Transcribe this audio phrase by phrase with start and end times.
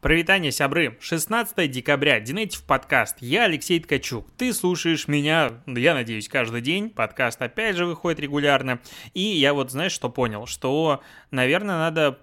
[0.00, 0.96] Провитание, сябры.
[0.98, 3.18] 16 декабря, Динейтив подкаст.
[3.20, 4.26] Я Алексей Ткачук.
[4.38, 6.88] Ты слушаешь меня, я надеюсь, каждый день.
[6.88, 8.80] Подкаст опять же выходит регулярно.
[9.12, 10.46] И я вот, знаешь, что понял?
[10.46, 12.18] Что, наверное, надо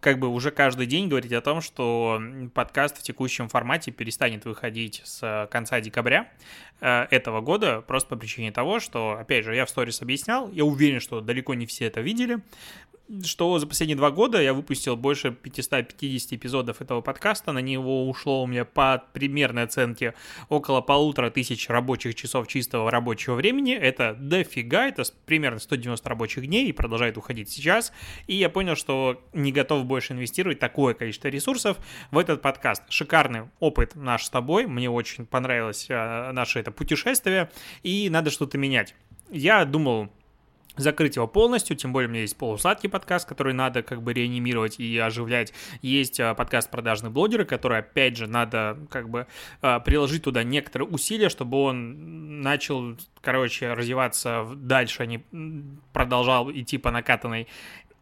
[0.00, 2.20] как бы уже каждый день говорить о том, что
[2.54, 6.30] подкаст в текущем формате перестанет выходить с конца декабря
[6.80, 10.64] э, этого года, просто по причине того, что, опять же, я в сторис объяснял, я
[10.64, 12.38] уверен, что далеко не все это видели,
[13.24, 18.42] что за последние два года я выпустил больше 550 эпизодов этого подкаста, на него ушло
[18.42, 20.14] у меня по примерной оценке
[20.48, 26.68] около полутора тысяч рабочих часов чистого рабочего времени, это дофига, это примерно 190 рабочих дней
[26.68, 27.92] и продолжает уходить сейчас,
[28.26, 31.78] и я понял, что не готов больше инвестировать такое количество ресурсов
[32.10, 32.82] в этот подкаст.
[32.90, 37.50] Шикарный опыт наш с тобой, мне очень понравилось э, наше это путешествие,
[37.82, 38.94] и надо что-то менять.
[39.30, 40.08] Я думал,
[40.78, 44.78] закрыть его полностью, тем более у меня есть полусладкий подкаст, который надо как бы реанимировать
[44.78, 45.52] и оживлять.
[45.82, 49.26] Есть а, подкаст «Продажные блогеры», который, опять же, надо как бы
[49.60, 55.24] а, приложить туда некоторые усилия, чтобы он начал, короче, развиваться дальше, а не
[55.92, 57.48] продолжал идти по накатанной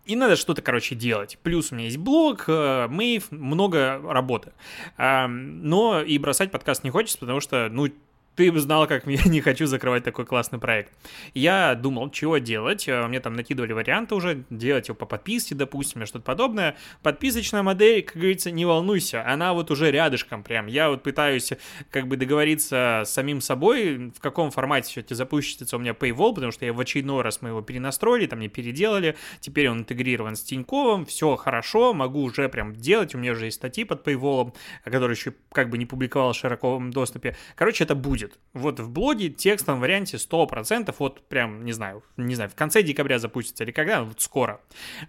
[0.04, 1.36] и надо что-то, короче, делать.
[1.42, 4.52] Плюс у меня есть блог, э, мейв, много работы.
[4.96, 7.88] Но и бросать подкаст не хочется, потому что, ну,
[8.36, 10.92] ты бы знал, как я не хочу закрывать такой классный проект.
[11.34, 12.86] Я думал, чего делать.
[12.86, 16.76] Э, мне там накидывали варианты уже, делать его по подписке, допустим, или что-то подобное.
[17.02, 20.66] Подписочная модель, как говорится, не волнуйся, она вот уже рядышком прям.
[20.66, 21.52] Я вот пытаюсь
[21.90, 26.34] как бы договориться с самим собой, в каком формате все это запустится у меня Paywall,
[26.34, 30.36] потому что я в очередной раз мы его перенастроили, там не переделали, теперь он интегрирован
[30.36, 34.54] с Тиньковым, все хорошо, могу уже прям делать, у меня уже есть статьи под Paywall,
[34.84, 37.36] которые еще как бы не публиковал в широком доступе.
[37.54, 38.38] Короче, это будет будет.
[38.52, 43.18] Вот в блоге текстовом варианте 100%, вот прям, не знаю, не знаю, в конце декабря
[43.18, 44.60] запустится или когда, вот скоро.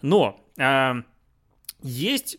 [0.02, 0.94] Но э,
[1.82, 2.38] есть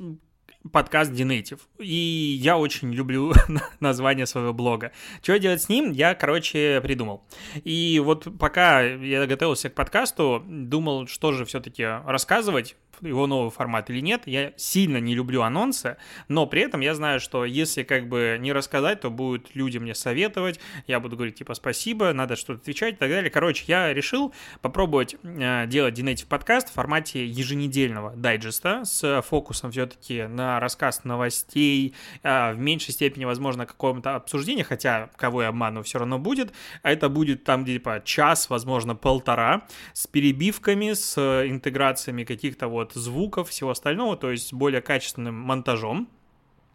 [0.72, 1.60] подкаст Dinative.
[1.78, 3.32] И я очень люблю
[3.80, 4.92] название своего блога.
[5.22, 7.24] Что делать с ним, я, короче, придумал.
[7.64, 13.90] И вот пока я готовился к подкасту, думал, что же все-таки рассказывать, его новый формат
[13.90, 14.22] или нет.
[14.26, 15.96] Я сильно не люблю анонсы,
[16.28, 19.94] но при этом я знаю, что если как бы не рассказать, то будут люди мне
[19.94, 23.30] советовать, я буду говорить типа спасибо, надо что-то отвечать и так далее.
[23.30, 30.24] Короче, я решил попробовать э, делать Динейтив подкаст в формате еженедельного дайджеста с фокусом все-таки
[30.24, 35.98] на рассказ новостей, э, в меньшей степени, возможно, какого-то обсуждения, хотя кого я обману, все
[35.98, 36.52] равно будет.
[36.82, 43.02] А это будет там типа час, возможно, полтора, с перебивками, с интеграциями каких-то вот от
[43.02, 46.08] звуков, всего остального, то есть более качественным монтажом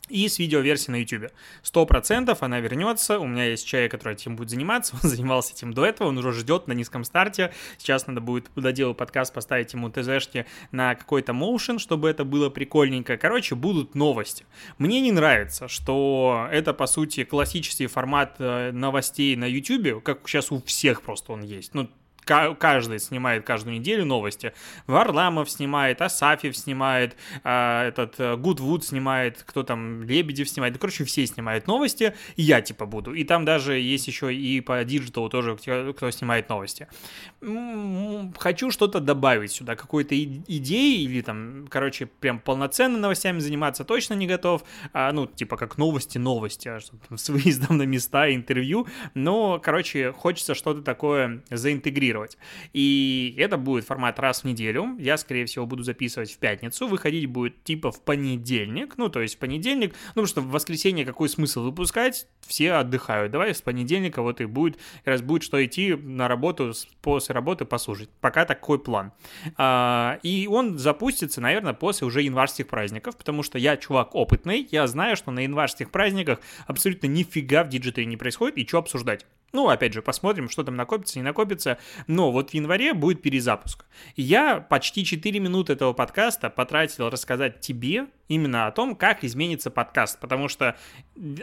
[0.09, 1.31] и с видеоверсией на YouTube.
[1.61, 3.19] Сто процентов она вернется.
[3.19, 4.95] У меня есть человек, который этим будет заниматься.
[5.03, 7.53] Он занимался этим до этого, он уже ждет на низком старте.
[7.77, 13.17] Сейчас надо будет доделать подкаст, поставить ему ТЗшки на какой-то моушен, чтобы это было прикольненько.
[13.17, 14.45] Короче, будут новости.
[14.77, 20.51] Мне не нравится, что это, по сути, классический формат э, новостей на YouTube, как сейчас
[20.51, 21.73] у всех просто он есть.
[21.73, 21.89] Ну,
[22.25, 24.53] каждый снимает каждую неделю новости.
[24.87, 30.77] Варламов снимает, Асафьев снимает, а, этот э, Гудвуд снимает, кто там, Лебедев снимает.
[30.77, 33.13] Короче, все снимают новости, и я типа буду.
[33.13, 36.87] И там даже есть еще и по диджиталу тоже, кто снимает новости.
[38.37, 44.27] Хочу что-то добавить сюда, какой-то идеи или там, короче, прям полноценно новостями заниматься точно не
[44.27, 44.63] готов.
[44.93, 46.79] А, ну, типа как новости-новости, а
[47.15, 48.87] с выездом на места, интервью.
[49.13, 52.37] Но, короче, хочется что-то такое заинтегрировать тестировать.
[52.73, 54.95] И это будет формат раз в неделю.
[54.99, 56.87] Я, скорее всего, буду записывать в пятницу.
[56.87, 58.97] Выходить будет типа в понедельник.
[58.97, 59.93] Ну, то есть в понедельник.
[60.15, 62.27] Ну, потому что в воскресенье какой смысл выпускать?
[62.41, 63.31] Все отдыхают.
[63.31, 68.09] Давай с понедельника вот и будет, раз будет что идти на работу, после работы послушать.
[68.21, 69.11] Пока такой план.
[69.57, 74.87] А, и он запустится, наверное, после уже январских праздников, потому что я чувак опытный, я
[74.87, 79.25] знаю, что на январских праздниках абсолютно нифига в диджитале не происходит, и что обсуждать.
[79.55, 81.77] Ну, опять же, посмотрим, что там накопится, не накопится.
[82.07, 83.85] Но вот в январе будет перезапуск.
[84.15, 90.19] Я почти 4 минуты этого подкаста потратил рассказать тебе, именно о том, как изменится подкаст,
[90.19, 90.75] потому что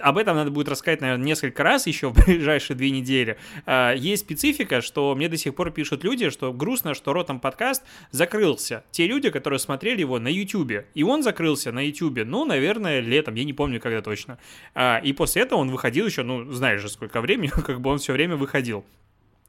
[0.00, 3.38] об этом надо будет рассказать, наверное, несколько раз еще в ближайшие две недели.
[3.66, 7.84] А, есть специфика, что мне до сих пор пишут люди, что грустно, что Ротом подкаст
[8.10, 8.84] закрылся.
[8.90, 13.34] Те люди, которые смотрели его на YouTube, и он закрылся на YouTube, ну, наверное, летом,
[13.34, 14.38] я не помню, когда точно.
[14.74, 17.99] А, и после этого он выходил еще, ну, знаешь же, сколько времени, как бы он
[18.00, 18.84] все время выходил.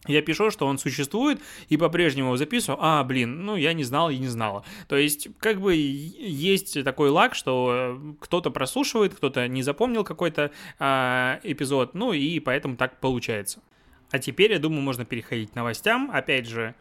[0.07, 1.39] Я пишу, что он существует,
[1.69, 2.79] и по-прежнему его записываю.
[2.81, 4.65] А, блин, ну я не знал и не знала.
[4.87, 10.51] То есть, как бы есть такой лаг, что э, кто-то прослушивает, кто-то не запомнил какой-то
[10.79, 13.61] а, эпизод, ну и поэтому так получается.
[14.09, 16.09] А теперь, я думаю, можно переходить к новостям.
[16.11, 16.73] Опять же,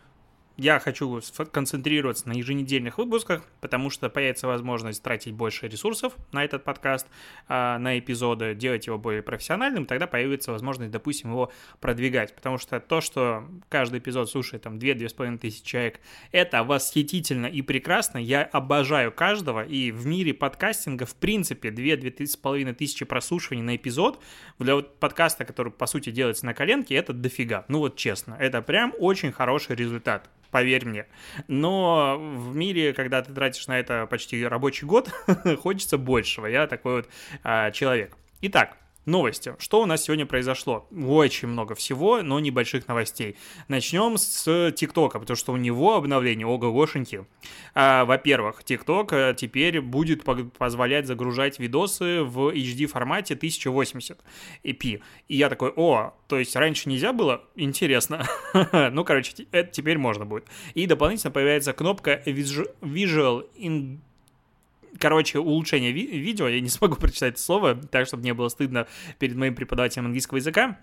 [0.60, 1.20] я хочу
[1.52, 7.06] концентрироваться на еженедельных выпусках, потому что появится возможность тратить больше ресурсов на этот подкаст,
[7.48, 12.34] а, на эпизоды, делать его более профессиональным, тогда появится возможность, допустим, его продвигать.
[12.34, 18.18] Потому что то, что каждый эпизод слушает там 2-2,5 тысячи человек, это восхитительно и прекрасно.
[18.18, 24.22] Я обожаю каждого, и в мире подкастинга, в принципе, 2-2,5 тысячи прослушиваний на эпизод
[24.58, 27.64] для вот подкаста, который, по сути, делается на коленке, это дофига.
[27.68, 31.06] Ну вот честно, это прям очень хороший результат поверь мне.
[31.48, 35.10] Но в мире, когда ты тратишь на это почти рабочий год,
[35.62, 36.46] хочется большего.
[36.46, 37.08] Я такой вот
[37.42, 38.16] а, человек.
[38.42, 38.76] Итак,
[39.10, 39.54] Новости.
[39.58, 40.86] Что у нас сегодня произошло?
[40.90, 43.36] Очень много всего, но небольших новостей.
[43.68, 47.26] Начнем с ТикТока, потому что у него обновление ого-гошеньки.
[47.74, 54.18] А, во-первых, ТикТок э, теперь будет позволять загружать видосы в HD формате 1080
[54.62, 55.00] p.
[55.28, 57.42] И я такой, о, то есть раньше нельзя было?
[57.56, 58.26] Интересно.
[58.72, 60.46] ну, короче, это теперь можно будет.
[60.74, 63.46] И дополнительно появляется кнопка Visual
[65.00, 68.86] короче, улучшение ви- видео, я не смогу прочитать это слово, так, чтобы не было стыдно
[69.18, 70.78] перед моим преподавателем английского языка,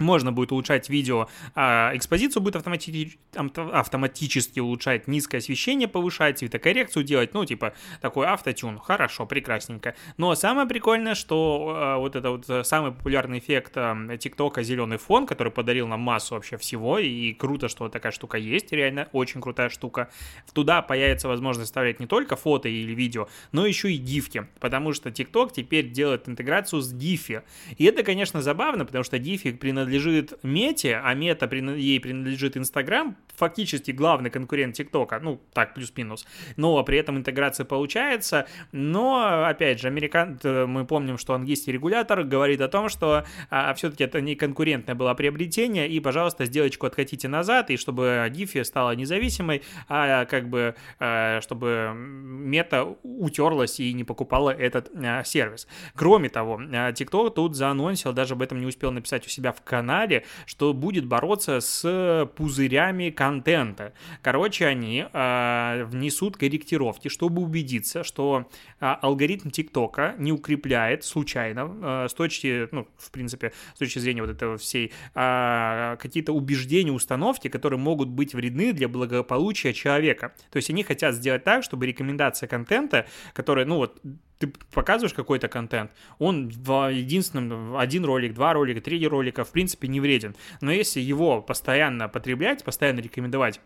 [0.00, 3.18] можно будет улучшать видео, а экспозицию будет автомати...
[3.34, 8.78] автоматически улучшать, низкое освещение повышать, цветокоррекцию делать, ну, типа, такой автотюн.
[8.78, 9.94] Хорошо, прекрасненько.
[10.16, 14.98] Но самое прикольное, что а, вот это вот э, самый популярный эффект а, ТикТока зеленый
[14.98, 19.40] фон, который подарил нам массу вообще всего, и круто, что такая штука есть, реально очень
[19.40, 20.10] крутая штука.
[20.52, 25.10] Туда появится возможность вставлять не только фото или видео, но еще и гифки, потому что
[25.10, 27.42] ТикТок теперь делает интеграцию с гифи.
[27.78, 33.16] И это, конечно, забавно, потому что гифи принадлежат принадлежит Мете, а Мета ей принадлежит Инстаграм,
[33.36, 39.88] фактически главный конкурент ТикТока, ну, так, плюс-минус, но при этом интеграция получается, но, опять же,
[39.88, 40.38] американ...
[40.42, 45.14] мы помним, что английский регулятор говорит о том, что а, все-таки это не конкурентное было
[45.14, 51.40] приобретение, и, пожалуйста, сделочку откатите назад, и чтобы Гифи стала независимой, а как бы, а,
[51.42, 55.68] чтобы Мета утерлась и не покупала этот а, сервис.
[55.94, 59.62] Кроме того, а, TikTok тут заанонсил, даже об этом не успел написать у себя в
[59.76, 63.92] канале, что будет бороться с пузырями контента.
[64.22, 68.48] Короче, они э, внесут корректировки, чтобы убедиться, что
[68.80, 74.22] э, алгоритм ТикТока не укрепляет случайно э, с точки, ну, в принципе, с точки зрения
[74.22, 80.32] вот этого всей э, какие-то убеждения, установки, которые могут быть вредны для благополучия человека.
[80.50, 84.00] То есть они хотят сделать так, чтобы рекомендация контента, которая, ну вот,
[84.38, 89.88] ты показываешь какой-то контент, он в единственном, один ролик, два ролика, три ролика, в принципе,
[89.88, 90.34] не вреден.
[90.60, 93.60] Но если его постоянно потреблять, постоянно рекомендовать,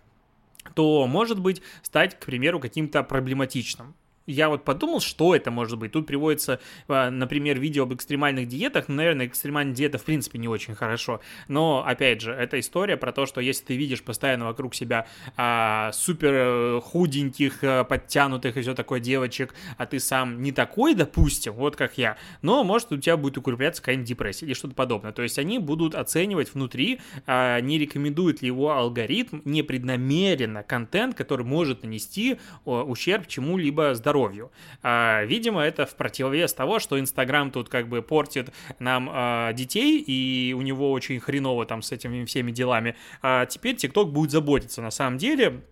[0.75, 3.95] то может быть стать, к примеру, каким-то проблематичным
[4.31, 5.93] я вот подумал, что это может быть.
[5.93, 8.89] Тут приводится, а, например, видео об экстремальных диетах.
[8.89, 11.21] Ну, наверное, экстремальная диета в принципе не очень хорошо.
[11.49, 15.07] Но, опять же, это история про то, что если ты видишь постоянно вокруг себя
[15.37, 20.95] а, супер э, худеньких, а, подтянутых и все такое девочек, а ты сам не такой,
[20.95, 25.13] допустим, вот как я, но, может, у тебя будет укрепляться какая-нибудь депрессия или что-то подобное.
[25.13, 31.45] То есть они будут оценивать внутри, а, не рекомендует ли его алгоритм непреднамеренно контент, который
[31.45, 34.51] может нанести ущерб чему-либо здоровью здоровью.
[34.83, 40.01] А, видимо, это в противовес того, что Инстаграм тут как бы портит нам а, детей,
[40.01, 42.97] и у него очень хреново там с этими всеми делами.
[43.23, 45.63] А теперь ТикТок будет заботиться на самом деле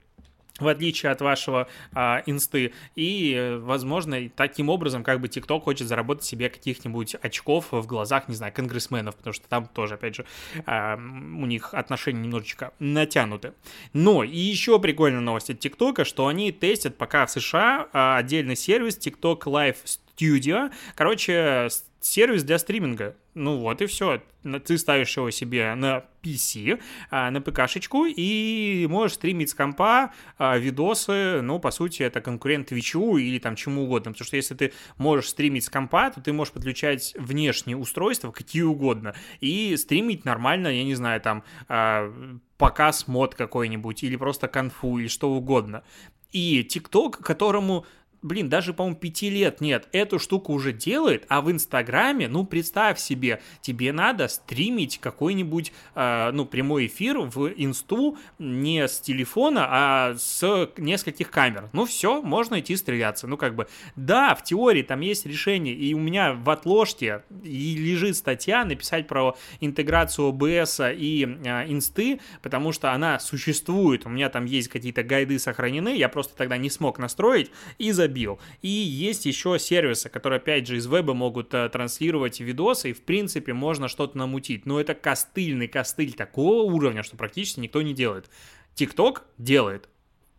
[0.59, 2.73] в отличие от вашего а, инсты.
[2.97, 8.35] И, возможно, таким образом, как бы ТикТок хочет заработать себе каких-нибудь очков в глазах, не
[8.35, 10.25] знаю, конгрессменов, потому что там тоже, опять же,
[10.67, 13.53] а, у них отношения немножечко натянуты.
[13.93, 18.57] Но и еще прикольная новость от ТикТока, что они тестят пока в США а, отдельный
[18.57, 19.77] сервис TikTok Live
[20.19, 20.71] Studio.
[20.95, 21.69] Короче,
[22.01, 23.17] сервис для стриминга.
[23.35, 24.23] Ну вот и все.
[24.65, 30.59] Ты ставишь его себе на PC, а, на ПКшечку и можешь стримить с компа а,
[30.59, 31.41] видосы.
[31.43, 34.13] Ну, по сути, это конкурент Твичу или там чему угодно.
[34.13, 38.63] Потому что если ты можешь стримить с компа, то ты можешь подключать внешние устройства, какие
[38.63, 42.13] угодно, и стримить нормально, я не знаю, там а,
[42.57, 45.85] показ мод какой-нибудь или просто конфу или что угодно.
[46.31, 47.87] И ТикТок, которому
[48.23, 52.99] блин, даже, по-моему, пяти лет нет, эту штуку уже делает, а в Инстаграме, ну, представь
[52.99, 60.15] себе, тебе надо стримить какой-нибудь, э, ну, прямой эфир в Инсту не с телефона, а
[60.17, 61.71] с нескольких камер.
[61.73, 63.27] Ну, все, можно идти стреляться.
[63.27, 67.77] Ну, как бы, да, в теории там есть решение, и у меня в отложке и
[67.77, 74.29] лежит статья написать про интеграцию OBS и э, Инсты, потому что она существует, у меня
[74.29, 78.41] там есть какие-то гайды сохранены, я просто тогда не смог настроить, и за забил.
[78.63, 83.03] И есть еще сервисы, которые, опять же, из веба могут э, транслировать видосы, и, в
[83.03, 84.67] принципе, можно что-то намутить.
[84.67, 88.31] Но это костыльный костыль такого уровня, что практически никто не делает.
[88.75, 89.89] ТикТок делает.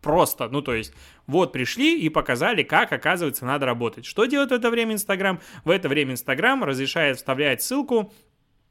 [0.01, 0.93] Просто, ну то есть,
[1.27, 4.05] вот пришли и показали, как, оказывается, надо работать.
[4.05, 5.41] Что делает в это время Инстаграм?
[5.65, 8.13] В это время Инстаграм разрешает вставлять ссылку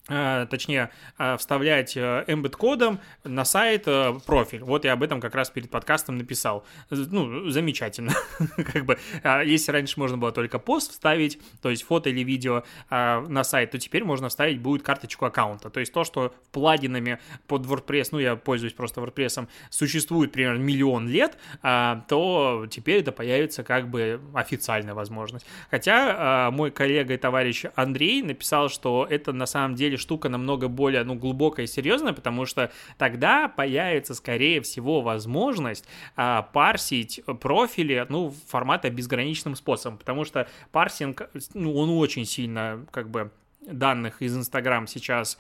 [0.08, 3.84] точнее, э, вставлять э, embed-кодом на сайт
[4.24, 4.62] профиль.
[4.62, 6.64] Вот я об этом как раз перед подкастом написал.
[6.90, 8.12] Ну, замечательно.
[8.56, 12.64] как бы, а если раньше можно было только пост вставить, то есть фото или видео
[12.90, 15.70] на сайт, то теперь можно вставить будет карточку аккаунта.
[15.70, 21.08] То есть то, что плагинами под WordPress, ну, я пользуюсь просто WordPress, существует примерно миллион
[21.08, 25.46] лет, то теперь это появится как бы официальная возможность.
[25.70, 31.04] Хотя мой коллега и товарищ Андрей написал, что это на самом деле штука намного более,
[31.04, 35.86] ну, глубокая и серьезная, потому что тогда появится, скорее всего, возможность
[36.16, 43.10] а, парсить профили, ну, формата безграничным способом, потому что парсинг, ну, он очень сильно, как
[43.10, 45.38] бы, данных из Инстаграм сейчас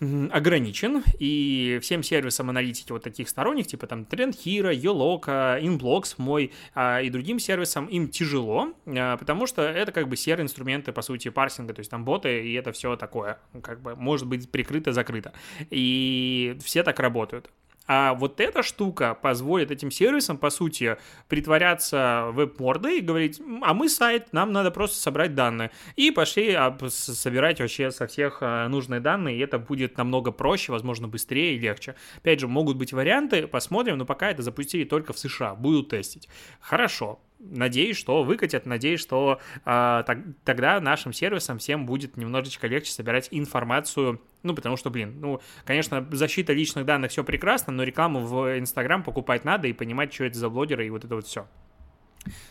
[0.00, 7.00] ограничен, и всем сервисам аналитики вот таких сторонних, типа там TrendHero, Yoloka, Inblocks мой а,
[7.00, 11.28] и другим сервисам, им тяжело, а, потому что это как бы серые инструменты, по сути,
[11.30, 15.32] парсинга, то есть там боты, и это все такое, как бы может быть прикрыто-закрыто.
[15.70, 17.50] И все так работают.
[17.86, 20.96] А вот эта штука позволит этим сервисам, по сути,
[21.28, 25.70] притворяться веб-мордой и говорить, а мы сайт, нам надо просто собрать данные.
[25.96, 26.56] И пошли
[26.88, 31.58] собирать вообще со всех а, нужные данные, и это будет намного проще, возможно, быстрее и
[31.58, 31.94] легче.
[32.16, 36.28] Опять же, могут быть варианты, посмотрим, но пока это запустили только в США, будут тестить.
[36.60, 42.92] Хорошо, надеюсь, что выкатят, надеюсь, что э, так, тогда нашим сервисам всем будет немножечко легче
[42.92, 48.20] собирать информацию, ну, потому что, блин, ну, конечно, защита личных данных все прекрасно, но рекламу
[48.20, 51.46] в Инстаграм покупать надо и понимать, что это за блогеры и вот это вот все.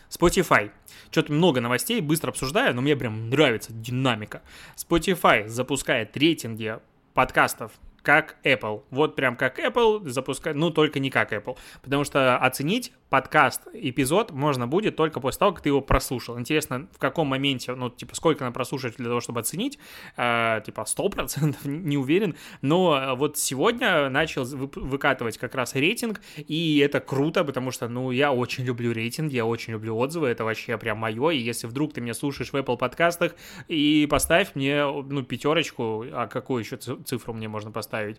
[0.08, 0.70] Spotify.
[1.10, 4.42] Что-то много новостей, быстро обсуждаю, но мне прям нравится динамика.
[4.76, 6.78] Spotify запускает рейтинги
[7.12, 7.72] подкастов
[8.04, 8.82] как Apple.
[8.90, 11.56] Вот прям как Apple запускать, ну только не как Apple.
[11.82, 16.38] Потому что оценить подкаст, эпизод можно будет только после того, как ты его прослушал.
[16.38, 19.78] Интересно, в каком моменте, ну, типа, сколько надо прослушать для того, чтобы оценить,
[20.16, 27.00] э, типа, 100%, не уверен, но вот сегодня начал выкатывать как раз рейтинг, и это
[27.00, 30.98] круто, потому что, ну, я очень люблю рейтинг, я очень люблю отзывы, это вообще прям
[30.98, 33.34] мое, и если вдруг ты меня слушаешь в Apple подкастах,
[33.68, 38.18] и поставь мне, ну, пятерочку, а какую еще цифру мне можно поставить?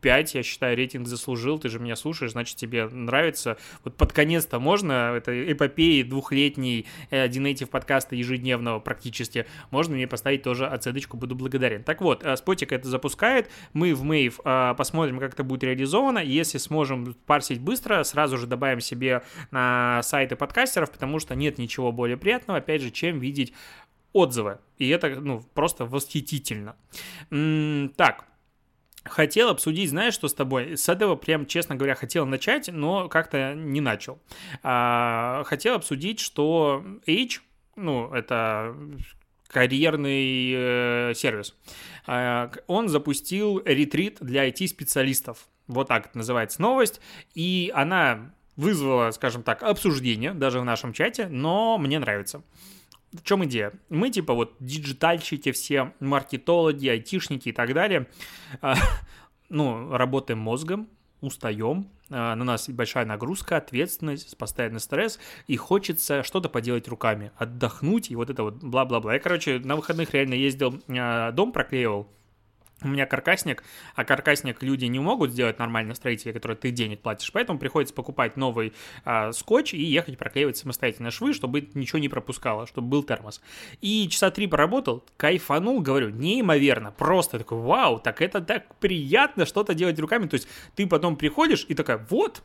[0.00, 3.56] 5, я считаю, рейтинг заслужил, ты же меня слушаешь, значит, тебе нравится.
[3.84, 10.42] Вот под конец-то можно, это эпопеи двухлетней э, Native подкаста ежедневного практически, можно мне поставить
[10.42, 11.82] тоже оценочку, буду благодарен.
[11.82, 16.18] Так вот, Спотик э, это запускает, мы в Мейв э, посмотрим, как это будет реализовано,
[16.18, 21.92] если сможем парсить быстро, сразу же добавим себе на сайты подкастеров, потому что нет ничего
[21.92, 23.52] более приятного, опять же, чем видеть
[24.12, 24.58] отзывы.
[24.78, 26.76] И это, ну, просто восхитительно.
[27.30, 28.24] М-м, так,
[29.08, 30.76] Хотел обсудить, знаешь, что с тобой?
[30.76, 34.20] С этого прям, честно говоря, хотел начать, но как-то не начал.
[34.62, 37.42] А, хотел обсудить, что H,
[37.76, 38.76] ну, это
[39.48, 41.54] карьерный э, сервис,
[42.06, 45.48] э, он запустил ретрит для IT-специалистов.
[45.66, 47.00] Вот так называется новость.
[47.34, 52.42] И она вызвала, скажем так, обсуждение даже в нашем чате, но мне нравится
[53.12, 53.72] в чем идея?
[53.88, 58.06] Мы типа вот диджитальщики все, маркетологи, айтишники и так далее,
[58.60, 58.74] а,
[59.48, 60.88] ну, работаем мозгом,
[61.20, 68.10] устаем, а, на нас большая нагрузка, ответственность, постоянный стресс, и хочется что-то поделать руками, отдохнуть,
[68.10, 69.14] и вот это вот бла-бла-бла.
[69.14, 72.08] Я, короче, на выходных реально ездил, а, дом проклеивал,
[72.82, 77.32] у меня каркасник, а каркасник люди не могут сделать нормально строители, которые ты денег платишь,
[77.32, 78.72] поэтому приходится покупать новый
[79.04, 83.40] а, скотч и ехать проклеивать самостоятельно швы, чтобы ничего не пропускало, чтобы был термос.
[83.80, 89.74] И часа три поработал, кайфанул, говорю, неимоверно, просто такой, вау, так это так приятно что-то
[89.74, 92.42] делать руками, то есть ты потом приходишь и такая, вот,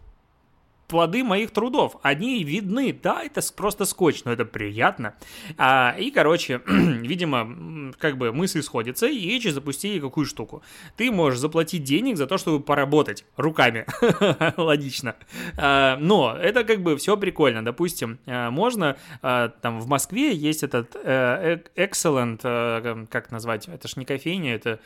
[0.94, 1.96] плоды моих трудов.
[2.04, 5.16] Они видны, да, это просто скотч, но это приятно.
[5.58, 10.62] А, и, короче, видимо, как бы мысли сходятся, и Эчи запустили какую штуку.
[10.96, 13.88] Ты можешь заплатить денег за то, чтобы поработать руками.
[14.58, 15.16] Логично.
[15.58, 17.66] А, но это как бы все прикольно.
[17.66, 23.88] Допустим, а, можно, а, там в Москве есть этот э, Excellent, э, как назвать, это
[23.88, 24.80] ж не кофейня, это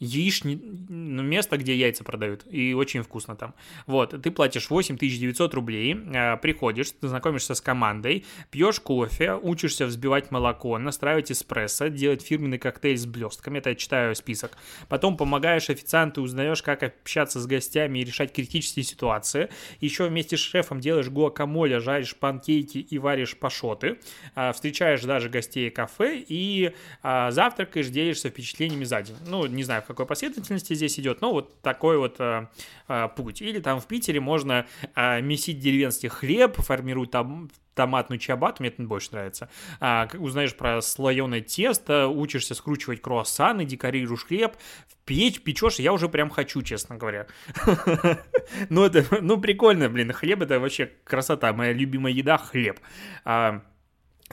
[0.00, 0.60] яични...
[0.88, 3.54] ну, место, где яйца продают, и очень вкусно там.
[3.86, 10.78] Вот, ты платишь 8900 рублей, э, приходишь, знакомишься с командой, пьешь кофе, учишься взбивать молоко,
[10.78, 14.56] настраивать эспрессо, делать фирменный коктейль с блестками, это я читаю список.
[14.88, 19.48] Потом помогаешь официанту, узнаешь, как общаться с гостями и решать критические ситуации.
[19.80, 23.98] Еще вместе с шефом делаешь гуакамоле, жаришь панкейки и варишь пашоты,
[24.34, 29.16] э, встречаешь даже гостей кафе и э, завтракаешь, делишься впечатлениями за день.
[29.26, 32.50] Ну, не знаю, какой последовательности здесь идет, но вот такой вот а,
[32.86, 33.40] а, путь.
[33.40, 38.82] Или там в Питере можно а, месить деревенский хлеб, формируют там томатную чиабату, мне это
[38.82, 39.48] больше нравится.
[39.80, 44.56] А, узнаешь про слоеное тесто, учишься скручивать круассаны, декорируешь хлеб,
[45.06, 47.26] печь, печешь, я уже прям хочу, честно говоря.
[48.70, 52.80] Ну, это, ну, прикольно, блин, хлеб это вообще красота, моя любимая еда— хлеб.
[53.24, 53.62] А,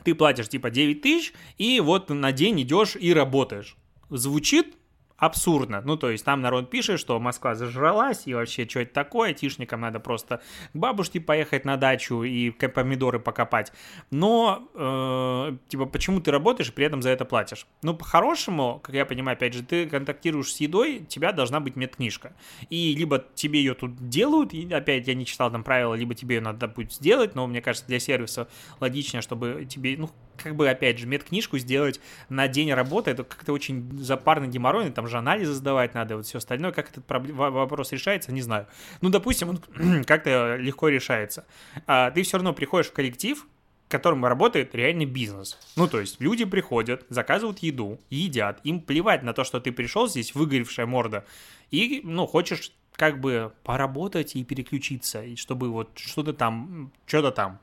[0.03, 3.75] ты платишь типа 9 тысяч, и вот на день идешь и работаешь.
[4.09, 4.75] Звучит
[5.17, 5.81] абсурдно.
[5.85, 9.81] Ну, то есть там народ пишет, что Москва зажралась, и вообще, что это такое, тишникам
[9.81, 10.41] надо просто
[10.73, 13.71] к бабушке поехать на дачу и помидоры покопать.
[14.11, 17.65] Но, э, типа, почему ты работаешь и при этом за это платишь?
[17.81, 22.33] Ну, по-хорошему, как я понимаю, опять же, ты контактируешь с едой, тебя должна быть медкнижка.
[22.69, 26.35] И либо тебе ее тут делают, и опять я не читал там правила, либо тебе
[26.35, 28.49] ее надо будет сделать, но мне кажется, для сервиса
[28.81, 33.53] логичнее, чтобы тебе, ну, как бы, опять же, медкнижку сделать на день работы, это как-то
[33.53, 38.31] очень запарно геморройно, там же анализы сдавать надо, вот все остальное, как этот вопрос решается,
[38.31, 38.67] не знаю.
[39.01, 41.45] Ну, допустим, он как-то легко решается.
[41.87, 43.45] А ты все равно приходишь в коллектив,
[43.87, 45.57] в котором работает реальный бизнес.
[45.75, 50.07] Ну, то есть люди приходят, заказывают еду, едят, им плевать на то, что ты пришел
[50.07, 51.25] здесь, выгоревшая морда,
[51.69, 57.59] и, ну, хочешь как бы поработать и переключиться, и чтобы вот что-то там, что-то там.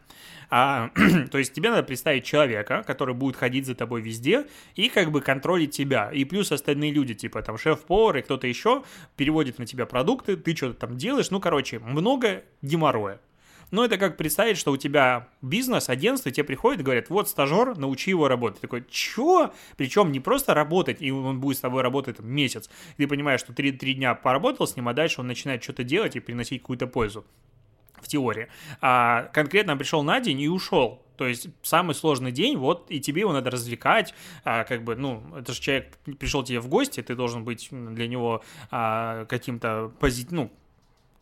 [0.50, 0.90] А,
[1.30, 5.20] то есть тебе надо представить человека, который будет ходить за тобой везде и как бы
[5.20, 6.10] контролить тебя.
[6.12, 8.84] И плюс остальные люди, типа там шеф-повар и кто-то еще,
[9.16, 11.30] переводит на тебя продукты, ты что-то там делаешь.
[11.30, 13.20] Ну, короче, много геморроя.
[13.72, 17.76] Но это как представить, что у тебя бизнес, агентство, тебе приходит и говорят, вот стажер,
[17.76, 18.60] научи его работать.
[18.60, 19.52] Ты такой, чё?
[19.78, 22.70] Причем не просто работать, и он будет с тобой работать там, месяц.
[22.98, 26.14] ты понимаешь, что три, три дня поработал с ним, а дальше он начинает что-то делать
[26.16, 27.24] и приносить какую-то пользу
[28.02, 28.48] в теории.
[28.82, 31.02] А конкретно пришел на день и ушел.
[31.16, 34.12] То есть самый сложный день, вот, и тебе его надо развлекать,
[34.44, 38.08] а, как бы, ну, это же человек пришел тебе в гости, ты должен быть для
[38.08, 40.52] него а, каким-то позитивным, ну,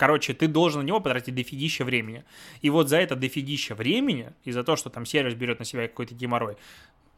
[0.01, 2.25] Короче, ты должен на него потратить дофигища времени.
[2.63, 5.87] И вот за это дофигища времени, и за то, что там сервис берет на себя
[5.89, 6.57] какой-то геморрой,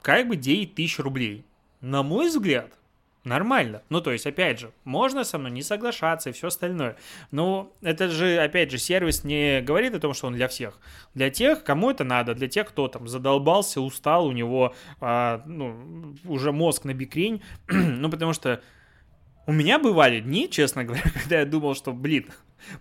[0.03, 1.45] как бы 9 тысяч рублей.
[1.81, 2.77] На мой взгляд,
[3.23, 3.83] Нормально.
[3.89, 6.97] Ну, то есть, опять же, можно со мной не соглашаться и все остальное.
[7.31, 10.81] Но это же, опять же, сервис не говорит о том, что он для всех.
[11.15, 16.17] Для тех, кому это надо, для тех, кто там задолбался, устал, у него а, ну,
[16.25, 17.45] уже мозг на бикрень.
[17.69, 18.61] ну, потому что
[19.47, 22.27] у меня бывали дни, честно говоря, когда я думал, что, блин,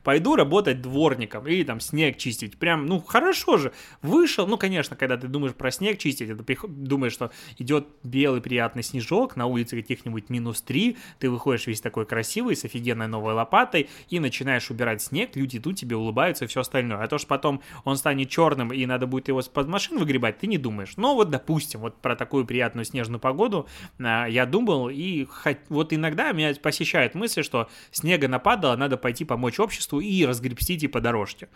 [0.04, 2.58] пойду работать дворником или там снег чистить.
[2.58, 3.74] Прям, ну, хорошо же.
[4.02, 8.84] Вышел, ну, конечно, когда ты думаешь про снег чистить, это думаешь, что идет белый приятный
[8.84, 13.90] снежок, на улице каких-нибудь минус 3, ты выходишь весь такой красивый, с офигенной новой лопатой,
[14.10, 17.04] и начинаешь убирать снег, люди идут, тебе улыбаются и все остальное.
[17.04, 20.48] А то, что потом он станет черным и надо будет его под машин выгребать, ты
[20.48, 20.94] не думаешь.
[20.98, 23.68] Но вот, допустим, вот про такую приятную снежную погоду
[24.00, 25.28] а, я думал, и
[25.70, 30.78] вот иногда меня посещает мысль, что снега нападало, надо пойти помочь обществу, обществу и разгребсти
[30.78, 31.48] типа дорожки.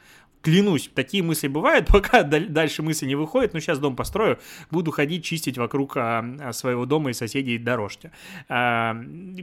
[0.42, 4.40] Клянусь, такие мысли бывают, пока дальше мысли не выходят, ну сейчас дом построю,
[4.72, 8.12] буду ходить чистить вокруг а, а, своего дома и соседей дорожки.
[8.48, 8.96] А,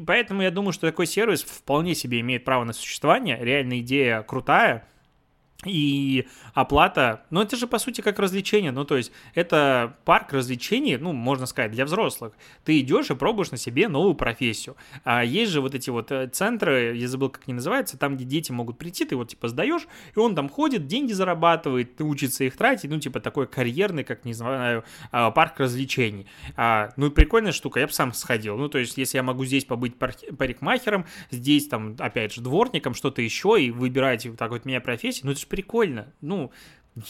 [0.07, 4.87] поэтому я думаю, что такой сервис вполне себе имеет право на существование, реально идея крутая,
[5.65, 10.97] и оплата, ну это же по сути как развлечение, ну то есть это парк развлечений,
[10.97, 12.33] ну можно сказать, для взрослых.
[12.65, 14.77] Ты идешь и пробуешь на себе новую профессию.
[15.05, 18.25] А есть же вот эти вот э, центры, я забыл как они называются, там где
[18.25, 22.57] дети могут прийти, ты вот типа сдаешь, и он там ходит, деньги зарабатывает, учится их
[22.57, 26.27] тратить, ну типа такой карьерный, как не знаю, а, парк развлечений.
[26.57, 28.57] А, ну прикольная штука, я бы сам сходил.
[28.57, 33.23] Ну то есть если я могу здесь побыть парикмахером, здесь там опять же дворником, что-то
[33.23, 36.07] еще, и выбирать так вот меня профессию, ну это же прикольно.
[36.23, 36.51] Ну,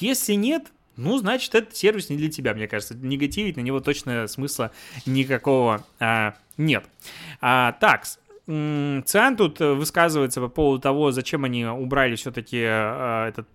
[0.00, 2.96] если нет, ну, значит, этот сервис не для тебя, мне кажется.
[2.96, 4.72] Негативить на него точно смысла
[5.06, 6.84] никакого а, нет.
[7.40, 8.02] А, так,
[8.52, 13.48] Циан тут э, высказывается по поводу того, зачем они убрали все-таки э, этот,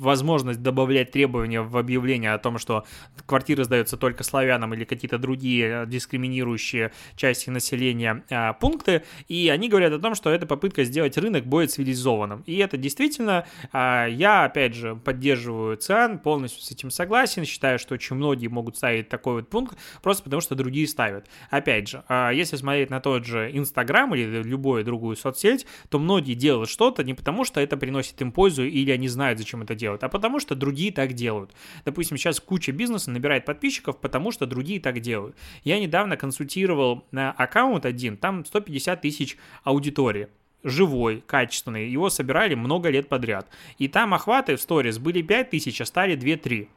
[0.00, 2.84] возможность добавлять требования в объявление о том, что
[3.26, 9.04] квартира сдается только славянам или какие-то другие дискриминирующие части населения э, пункты.
[9.28, 12.42] И они говорят о том, что это попытка сделать рынок более цивилизованным.
[12.46, 17.44] И это действительно, я опять же поддерживаю Циан, полностью с этим согласен.
[17.44, 21.26] Считаю, что очень многие могут ставить такой вот пункт, просто потому что другие ставят.
[21.50, 26.70] Опять же, если смотреть на тот же Инстаграм или любую другую соцсеть, то многие делают
[26.70, 30.08] что-то не потому, что это приносит им пользу или они знают, зачем это делают, а
[30.08, 31.52] потому что другие так делают.
[31.84, 35.36] Допустим, сейчас куча бизнеса набирает подписчиков, потому что другие так делают.
[35.64, 40.28] Я недавно консультировал на аккаунт один, там 150 тысяч аудитории
[40.66, 43.48] живой, качественный, его собирали много лет подряд.
[43.78, 46.68] И там охваты в сторис были 5 тысяч, а стали 2-3.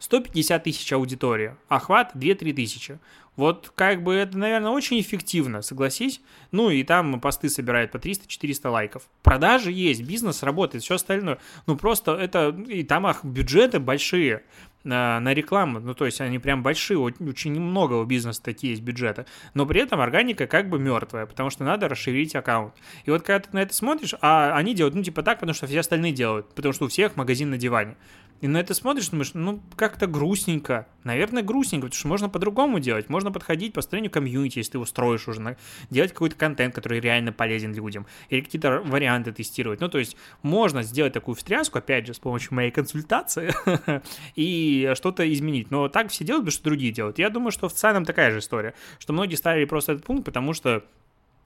[0.00, 2.98] 150 тысяч аудитория, охват 2-3 тысячи.
[3.36, 6.20] Вот как бы это, наверное, очень эффективно, согласись.
[6.50, 9.08] Ну и там посты собирают по 300-400 лайков.
[9.22, 11.38] Продажи есть, бизнес работает, все остальное.
[11.66, 14.42] Ну просто это, и там ах, бюджеты большие
[14.84, 18.82] на, на рекламу, ну то есть они прям большие, очень много у бизнеса такие есть
[18.82, 22.74] бюджеты, но при этом органика как бы мертвая, потому что надо расширить аккаунт.
[23.04, 25.66] И вот когда ты на это смотришь, а они делают, ну типа так, потому что
[25.66, 27.96] все остальные делают, потому что у всех магазин на диване.
[28.40, 30.86] И на это смотришь, думаешь, ну, как-то грустненько.
[31.04, 33.08] Наверное, грустненько, потому что можно по-другому делать.
[33.08, 35.56] Можно подходить по строению комьюнити, если ты его строишь уже,
[35.90, 39.80] делать какой-то контент, который реально полезен людям, или какие-то варианты тестировать.
[39.80, 43.52] Ну, то есть можно сделать такую встряску, опять же, с помощью моей консультации,
[44.36, 45.70] и что-то изменить.
[45.70, 47.18] Но так все делают, потому что другие делают.
[47.18, 50.54] Я думаю, что в целом такая же история, что многие ставили просто этот пункт, потому
[50.54, 50.84] что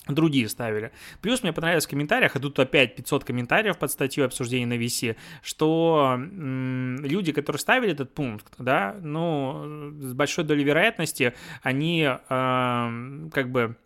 [0.06, 0.92] другие ставили.
[1.20, 5.16] Плюс мне понравилось в комментариях, а тут опять 500 комментариев под статью обсуждения на VC,
[5.42, 12.18] что м- люди, которые ставили этот пункт, да, ну, с большой долей вероятности они э,
[13.32, 13.76] как бы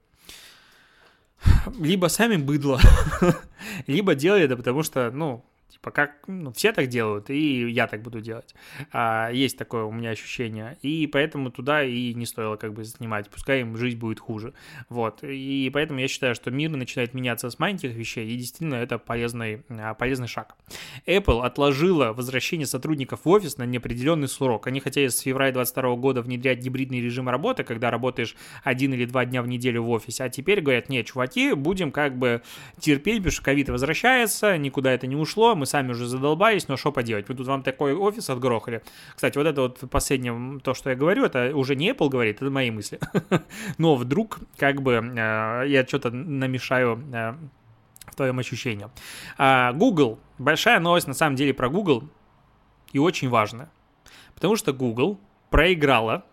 [1.79, 2.81] либо сами быдло,
[3.87, 8.03] либо делали это потому что, ну, Типа как, ну, все так делают, и я так
[8.03, 8.55] буду делать.
[8.93, 10.79] А, есть такое у меня ощущение.
[10.83, 13.29] И поэтому туда и не стоило как бы снимать.
[13.29, 14.55] Пускай им жизнь будет хуже.
[14.89, 15.23] Вот.
[15.23, 19.63] И поэтому я считаю, что мир начинает меняться с маленьких вещей, и действительно это полезный,
[19.69, 20.57] а, полезный шаг.
[21.07, 24.67] Apple отложила возвращение сотрудников в офис на неопределенный срок.
[24.67, 29.25] Они хотели с февраля 2022 года внедрять гибридный режим работы, когда работаешь один или два
[29.25, 32.43] дня в неделю в офисе, а теперь говорят, нет, чуваки, будем как бы
[32.81, 36.93] терпеть, потому что ковид возвращается, никуда это не ушло, мы сами уже задолбались, но что
[36.93, 38.83] поделать, мы тут вам такой офис отгрохали.
[39.15, 42.51] Кстати, вот это вот последнее, то, что я говорю, это уже не Apple говорит, это
[42.51, 42.99] мои мысли.
[43.79, 47.35] Но вдруг, как бы, э, я что-то намешаю э,
[48.07, 48.89] в твоем ощущении.
[49.37, 52.05] А, Google, большая новость на самом деле про Google
[52.93, 53.71] и очень важная.
[54.35, 56.25] Потому что Google проиграла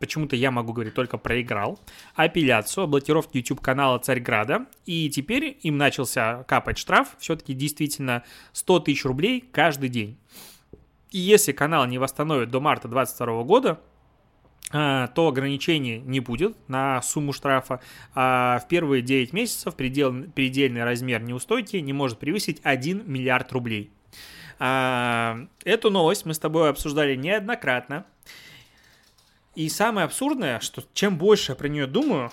[0.00, 1.78] почему-то я могу говорить только проиграл,
[2.14, 9.04] апелляцию о блокировке YouTube-канала Царьграда, и теперь им начался капать штраф, все-таки действительно 100 тысяч
[9.04, 10.18] рублей каждый день.
[11.10, 13.80] И если канал не восстановит до марта 2022 года,
[14.72, 17.80] а, то ограничений не будет на сумму штрафа.
[18.14, 23.90] А в первые 9 месяцев предел, предельный размер неустойки не может превысить 1 миллиард рублей.
[24.60, 28.06] А, эту новость мы с тобой обсуждали неоднократно.
[29.54, 32.30] И самое абсурдное, что чем больше я про нее думаю,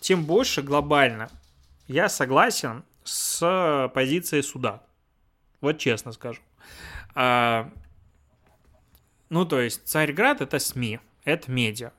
[0.00, 1.28] тем больше глобально
[1.88, 4.82] я согласен с позицией суда.
[5.60, 6.40] Вот честно скажу.
[7.14, 7.70] А,
[9.28, 11.92] ну, то есть, Царьград— это СМИ, это медиа.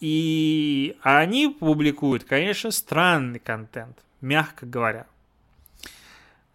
[0.00, 5.06] И они публикуют, конечно, странный контент, мягко говоря.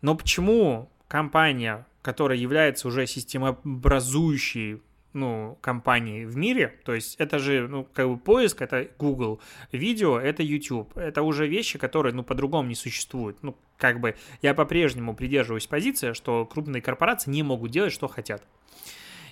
[0.01, 4.82] Но почему компания, которая является уже системообразующей
[5.17, 6.80] ну, компаний в мире.
[6.86, 10.95] То есть это же, ну, как бы поиск, это Google, видео, это YouTube.
[10.95, 13.38] Это уже вещи, которые, ну, по-другому не существуют.
[13.41, 18.43] Ну, как бы я по-прежнему придерживаюсь позиции, что крупные корпорации не могут делать, что хотят.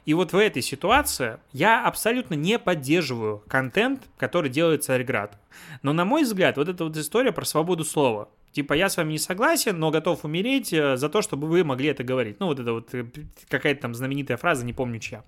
[0.05, 5.39] И вот в этой ситуации я абсолютно не поддерживаю контент, который делает Царьград.
[5.81, 9.11] Но, на мой взгляд, вот эта вот история про свободу слова– Типа, я с вами
[9.11, 12.39] не согласен, но готов умереть э, за то, чтобы вы могли это говорить.
[12.39, 13.05] Ну, вот это вот э,
[13.49, 15.25] какая-то там знаменитая фраза, не помню чья.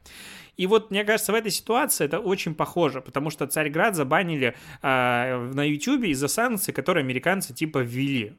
[0.55, 5.51] И вот, мне кажется, в этой ситуации это очень похоже, потому что Царьград забанили э,
[5.53, 8.37] на YouTube из-за санкций, которые американцы типа ввели.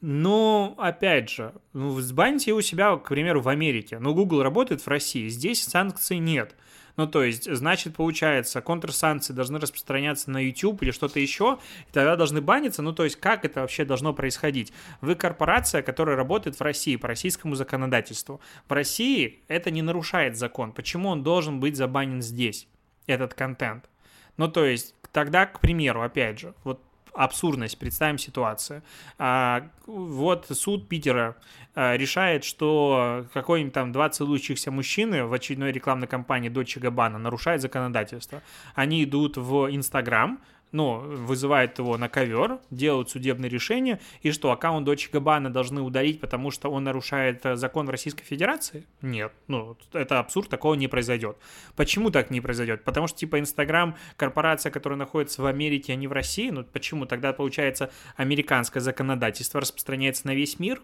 [0.00, 3.98] Но, опять же, ну, сбаньте у себя, к примеру, в Америке.
[3.98, 6.54] Но Google работает в России, здесь санкций нет.
[6.96, 12.16] Ну, то есть, значит, получается, контрсанкции должны распространяться на YouTube или что-то еще, и тогда
[12.16, 12.82] должны баниться.
[12.82, 14.72] Ну, то есть, как это вообще должно происходить?
[15.00, 18.40] Вы корпорация, которая работает в России по российскому законодательству.
[18.68, 20.72] В России это не нарушает закон.
[20.72, 22.68] Почему он должен быть забанен здесь,
[23.06, 23.88] этот контент?
[24.36, 26.82] Ну, то есть, тогда, к примеру, опять же, вот
[27.14, 28.82] абсурдность, представим ситуацию.
[29.18, 31.36] А, вот суд Питера
[31.74, 37.60] а, решает, что какой-нибудь там два целующихся мужчины в очередной рекламной кампании Дочи Габана нарушает
[37.60, 38.42] законодательство.
[38.74, 40.40] Они идут в Инстаграм,
[40.72, 46.20] ну, вызывают его на ковер, делают судебное решение, и что, аккаунт дочь Габана должны удалить,
[46.20, 48.86] потому что он нарушает э, закон Российской Федерации?
[49.02, 51.36] Нет, ну, это абсурд, такого не произойдет.
[51.76, 52.84] Почему так не произойдет?
[52.84, 57.06] Потому что, типа, Инстаграм, корпорация, которая находится в Америке, а не в России, ну, почему?
[57.06, 60.80] Тогда, получается, американское законодательство распространяется на весь мир?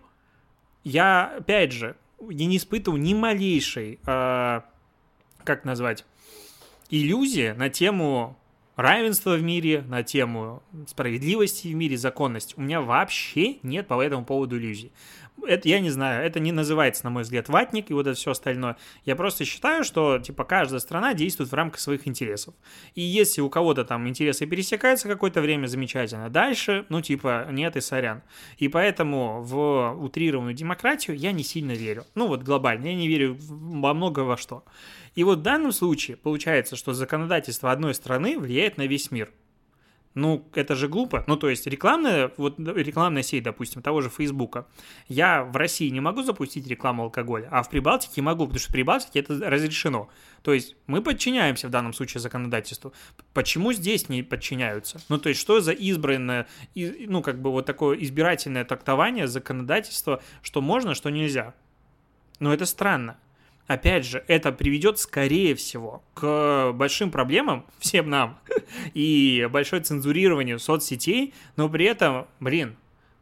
[0.83, 1.97] Я, опять же,
[2.29, 4.61] я не испытываю ни малейшей, э,
[5.45, 6.05] как назвать,
[6.91, 8.39] иллюзии на тему
[8.77, 12.55] равенства в мире, на тему справедливости в мире, законности.
[12.57, 14.93] У меня вообще нет по этому поводу иллюзий.
[15.47, 18.33] это, я не знаю, это не называется, на мой взгляд, ватник и вот это все
[18.33, 18.77] остальное.
[19.05, 22.55] Я просто считаю, что, типа, каждая страна действует в рамках своих интересов.
[22.95, 26.31] И если у кого-то там интересы пересекаются какое-то время, замечательно.
[26.31, 28.23] Дальше, ну, типа, нет и сорян.
[28.59, 32.05] И поэтому в утрированную демократию я не сильно верю.
[32.15, 34.65] Ну, вот глобально, я не верю во много во что.
[35.17, 39.33] И вот в данном случае получается, что законодательство одной страны влияет на весь мир.
[40.15, 41.25] Ну, это же глупо.
[41.27, 44.67] Ну, то есть рекламная, вот рекламная сеть, допустим, того же Фейсбука.
[45.09, 48.73] Я в России не могу запустить рекламу алкоголя, а в Прибалтике могу, потому что в
[48.73, 50.09] Прибалтике это разрешено.
[50.43, 52.95] То есть мы подчиняемся в данном случае законодательству.
[53.35, 55.03] Почему здесь не подчиняются?
[55.11, 60.63] Ну, то есть что за избранное, ну, как бы вот такое избирательное трактование законодательства, что
[60.63, 61.55] можно, что нельзя?
[62.41, 63.19] Ну, это странно
[63.67, 68.39] опять же, это приведет, скорее всего, к большим проблемам всем нам
[68.95, 72.77] и большой цензурированию соцсетей, но при этом, блин,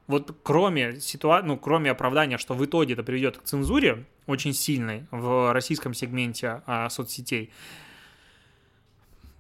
[0.07, 1.42] вот кроме ситуа...
[1.42, 6.62] ну, кроме оправдания, что в итоге это приведет к цензуре очень сильной в российском сегменте
[6.66, 7.50] а, соцсетей,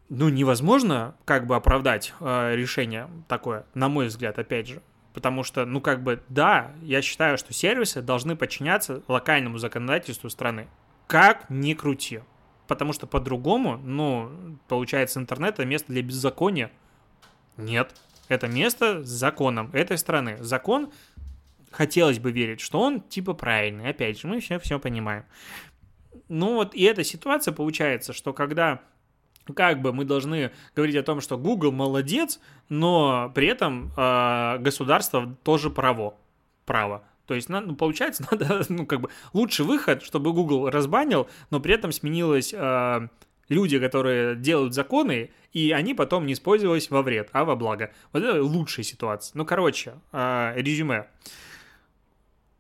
[0.08, 4.82] ну, невозможно как бы оправдать э, решение такое, на мой взгляд, опять же.
[5.14, 10.68] Потому что, ну, как бы, да, я считаю, что сервисы должны подчиняться локальному законодательству страны
[11.06, 12.20] как ни крути.
[12.66, 16.70] Потому что по-другому, ну, получается, интернет это место для беззакония.
[17.56, 17.94] Нет.
[18.28, 20.38] Это место с законом этой страны.
[20.40, 20.90] Закон,
[21.70, 23.90] хотелось бы верить, что он типа правильный.
[23.90, 25.24] Опять же, мы все, все понимаем.
[26.28, 28.80] Ну вот и эта ситуация получается, что когда
[29.54, 32.40] как бы мы должны говорить о том, что Google молодец,
[32.70, 36.14] но при этом э, государство тоже право.
[36.64, 37.04] Право.
[37.26, 41.74] То есть, ну, получается, надо, ну, как бы, лучший выход, чтобы Google разбанил, но при
[41.74, 43.08] этом сменилось э,
[43.48, 47.92] люди, которые делают законы, и они потом не использовались во вред, а во благо.
[48.12, 49.36] Вот это лучшая ситуация.
[49.36, 51.06] Ну, короче, э, резюме.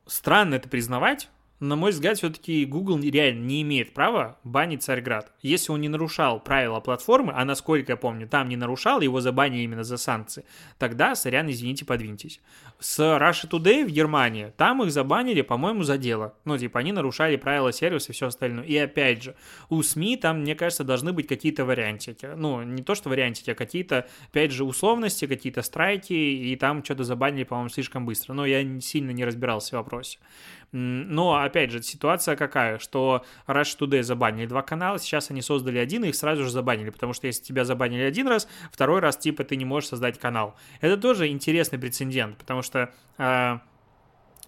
[0.06, 1.28] Странно это признавать,
[1.68, 5.32] на мой взгляд, все-таки Google реально не имеет права банить Царьград.
[5.40, 9.62] Если он не нарушал правила платформы, а насколько я помню, там не нарушал, его забанили
[9.62, 10.44] именно за санкции,
[10.78, 12.40] тогда, сорян, извините, подвиньтесь.
[12.78, 16.34] С Russia Today в Германии, там их забанили, по-моему, за дело.
[16.44, 18.64] Ну, типа, они нарушали правила сервиса и все остальное.
[18.64, 19.34] И опять же,
[19.70, 22.28] у СМИ там, мне кажется, должны быть какие-то вариантики.
[22.36, 27.04] Ну, не то, что вариантики, а какие-то, опять же, условности, какие-то страйки, и там что-то
[27.04, 28.34] забанили, по-моему, слишком быстро.
[28.34, 30.18] Но я сильно не разбирался в вопросе.
[30.76, 36.04] Но, опять же, ситуация какая, что Rush Today забанили два канала, сейчас они создали один,
[36.04, 39.44] и их сразу же забанили, потому что если тебя забанили один раз, второй раз, типа,
[39.44, 40.56] ты не можешь создать канал.
[40.80, 42.92] Это тоже интересный прецедент, потому что...
[43.18, 43.58] Э,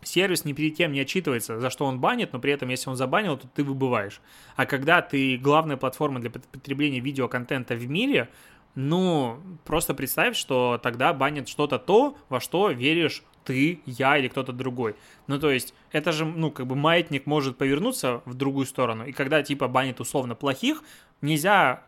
[0.03, 2.97] сервис ни перед кем не отчитывается, за что он банит, но при этом, если он
[2.97, 4.21] забанил, то ты выбываешь.
[4.57, 8.29] А когда ты главная платформа для потребления видеоконтента в мире,
[8.75, 14.52] ну, просто представь, что тогда банит что-то то, во что веришь ты, я или кто-то
[14.52, 14.96] другой.
[15.28, 19.06] Ну, то есть, это же, ну, как бы маятник может повернуться в другую сторону.
[19.06, 20.82] И когда, типа, банит условно плохих,
[21.22, 21.82] нельзя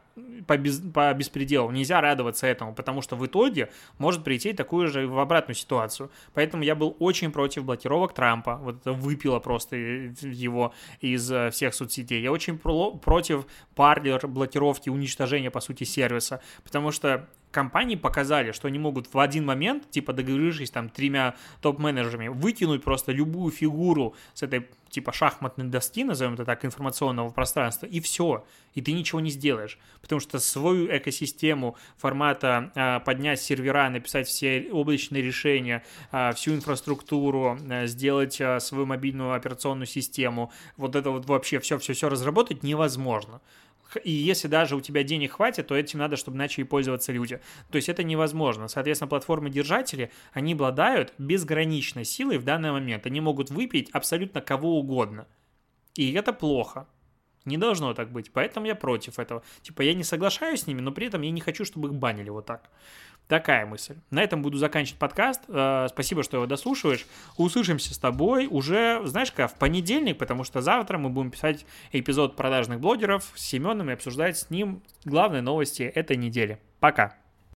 [0.46, 1.70] по, без, по беспределу.
[1.70, 6.10] Нельзя радоваться этому, потому что в итоге может прийти такую же в обратную ситуацию.
[6.34, 8.56] Поэтому я был очень против блокировок Трампа.
[8.56, 12.22] Вот это выпило просто его из э, всех соцсетей.
[12.22, 16.40] Я очень про против парлер блокировки, уничтожения, по сути, сервиса.
[16.64, 22.28] Потому что компании показали, что они могут в один момент, типа договорившись там тремя топ-менеджерами,
[22.28, 28.00] выкинуть просто любую фигуру с этой типа шахматной доски, назовем это так, информационного пространства, и
[28.00, 34.28] все, и ты ничего не сделаешь, потому что свою экосистему формата а, поднять сервера, написать
[34.28, 41.10] все облачные решения, а, всю инфраструктуру, а, сделать а, свою мобильную операционную систему, вот это
[41.10, 43.40] вот вообще все-все-все разработать невозможно.
[44.04, 47.40] И если даже у тебя денег хватит, то этим надо, чтобы начали пользоваться люди.
[47.70, 48.68] То есть это невозможно.
[48.68, 53.06] Соответственно, платформы-держатели, они обладают безграничной силой в данный момент.
[53.06, 55.26] Они могут выпить абсолютно кого угодно.
[55.94, 56.86] И это плохо.
[57.48, 58.30] Не должно так быть.
[58.32, 59.42] Поэтому я против этого.
[59.62, 62.28] Типа, я не соглашаюсь с ними, но при этом я не хочу, чтобы их банили
[62.28, 62.70] вот так.
[63.26, 63.96] Такая мысль.
[64.10, 65.42] На этом буду заканчивать подкаст.
[65.48, 67.06] Э, спасибо, что его дослушиваешь.
[67.36, 72.36] Услышимся с тобой уже, знаешь как, в понедельник, потому что завтра мы будем писать эпизод
[72.36, 76.58] продажных блогеров с Семеном и обсуждать с ним главные новости этой недели.
[76.80, 77.16] Пока.